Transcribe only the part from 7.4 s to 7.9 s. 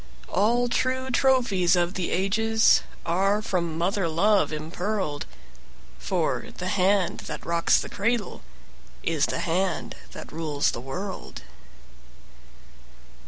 rocks the